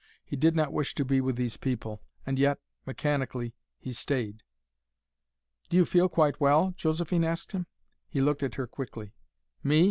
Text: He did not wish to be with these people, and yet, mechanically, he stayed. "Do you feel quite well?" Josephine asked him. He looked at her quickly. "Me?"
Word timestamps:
He 0.25 0.35
did 0.35 0.55
not 0.55 0.73
wish 0.73 0.95
to 0.95 1.05
be 1.05 1.21
with 1.21 1.35
these 1.35 1.57
people, 1.57 2.01
and 2.25 2.39
yet, 2.39 2.59
mechanically, 2.87 3.53
he 3.77 3.93
stayed. 3.93 4.41
"Do 5.69 5.77
you 5.77 5.85
feel 5.85 6.09
quite 6.09 6.39
well?" 6.41 6.73
Josephine 6.75 7.23
asked 7.23 7.51
him. 7.51 7.67
He 8.09 8.19
looked 8.19 8.41
at 8.41 8.55
her 8.55 8.65
quickly. 8.65 9.13
"Me?" 9.63 9.79